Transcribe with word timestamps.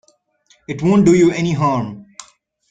It 0.67 0.81
won't 0.81 1.05
do 1.05 1.13
you 1.13 1.29
any 1.29 1.53
harm. 1.53 2.07